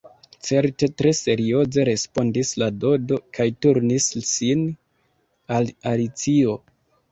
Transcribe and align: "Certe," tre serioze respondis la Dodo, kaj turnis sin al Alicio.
"Certe," 0.47 0.87
tre 1.01 1.11
serioze 1.19 1.85
respondis 1.89 2.55
la 2.63 2.71
Dodo, 2.85 3.21
kaj 3.39 3.47
turnis 3.67 4.09
sin 4.33 4.67
al 5.59 5.73
Alicio. 5.95 6.61